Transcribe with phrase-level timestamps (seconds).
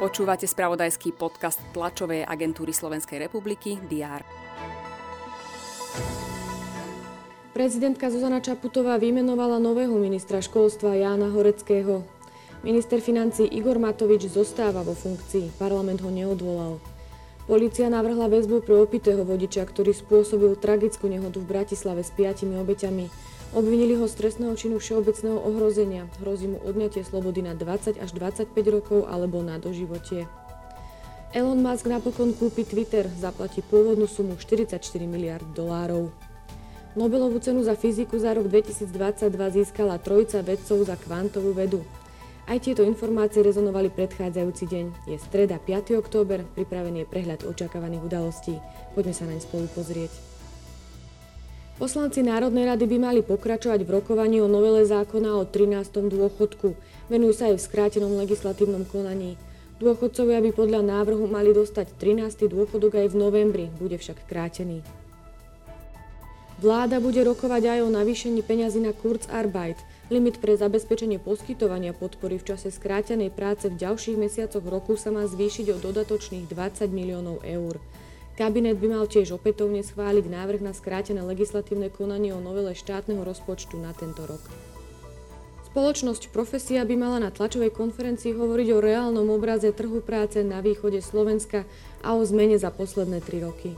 [0.00, 4.24] Počúvate spravodajský podcast tlačovej agentúry Slovenskej republiky DR.
[7.52, 12.00] Prezidentka Zuzana Čaputová vymenovala nového ministra školstva Jána Horeckého.
[12.64, 15.60] Minister financí Igor Matovič zostáva vo funkcii.
[15.60, 16.80] Parlament ho neodvolal.
[17.44, 23.10] Polícia navrhla väzbu pre opitého vodiča, ktorý spôsobil tragickú nehodu v Bratislave s piatimi obeťami.
[23.50, 26.06] Obvinili ho z trestného činu všeobecného ohrozenia.
[26.22, 30.30] Hrozí mu odňatie slobody na 20 až 25 rokov alebo na doživotie.
[31.34, 36.14] Elon Musk napokon kúpi Twitter, zaplatí pôvodnú sumu 44 miliard dolárov.
[36.94, 38.86] Nobelovú cenu za fyziku za rok 2022
[39.34, 41.82] získala trojica vedcov za kvantovú vedu.
[42.50, 44.86] Aj tieto informácie rezonovali predchádzajúci deň.
[45.10, 45.98] Je streda 5.
[45.98, 48.58] október, pripravený je prehľad očakávaných udalostí.
[48.94, 50.39] Poďme sa naň spolu pozrieť.
[51.80, 56.12] Poslanci Národnej rady by mali pokračovať v rokovaní o novele zákona o 13.
[56.12, 56.76] dôchodku.
[57.08, 59.40] Venujú sa aj v skrátenom legislatívnom konaní.
[59.80, 62.52] Dôchodcovia by podľa návrhu mali dostať 13.
[62.52, 64.84] dôchodok aj v novembri, bude však krátený.
[66.60, 69.80] Vláda bude rokovať aj o navýšení peňazí na Kurzarbeit.
[70.12, 75.24] Limit pre zabezpečenie poskytovania podpory v čase skrátenej práce v ďalších mesiacoch roku sa má
[75.24, 77.80] zvýšiť o dodatočných 20 miliónov eur.
[78.40, 83.76] Kabinet by mal tiež opätovne schváliť návrh na skrátené legislatívne konanie o novele štátneho rozpočtu
[83.76, 84.40] na tento rok.
[85.68, 91.04] Spoločnosť Profesia by mala na tlačovej konferencii hovoriť o reálnom obraze trhu práce na východe
[91.04, 91.68] Slovenska
[92.00, 93.76] a o zmene za posledné tri roky.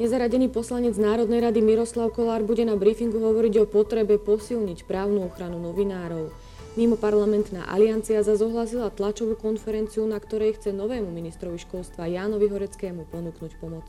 [0.00, 5.60] Nezaradený poslanec Národnej rady Miroslav Kolár bude na briefingu hovoriť o potrebe posilniť právnu ochranu
[5.60, 6.32] novinárov.
[6.74, 13.52] Mimo parlamentná aliancia zazohlasila tlačovú konferenciu, na ktorej chce novému ministrovi školstva Jánovi Horeckému ponúknuť
[13.62, 13.86] pomoc.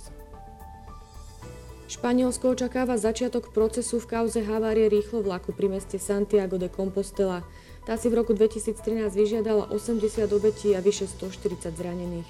[1.90, 7.42] Španielsko očakáva začiatok procesu v kauze havárie rýchlo vlaku pri meste Santiago de Compostela.
[7.90, 8.78] Tá si v roku 2013
[9.18, 12.30] vyžiadala 80 obetí a vyše 140 zranených.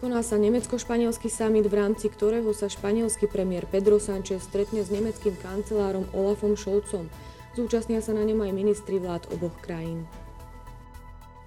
[0.00, 5.32] Koná sa nemecko-španielský summit, v rámci ktorého sa španielský premiér Pedro Sánchez stretne s nemeckým
[5.40, 7.08] kancelárom Olafom Scholzom.
[7.52, 10.08] Zúčastnia sa na ňom aj ministri vlád oboch krajín.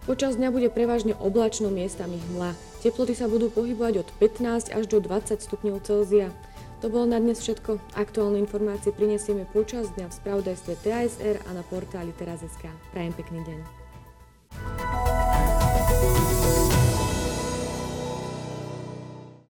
[0.05, 2.53] Počas dňa bude prevažne oblačno miestami hmla.
[2.85, 6.29] Teploty sa budú pohybovať od 15 až do 20 stupňov Celzia.
[6.85, 7.81] To bolo na dnes všetko.
[7.97, 12.69] Aktuálne informácie prinesieme počas dňa v spravodajstve TASR a na portáli teraz.sk.
[12.93, 13.84] Prajem pekný deň.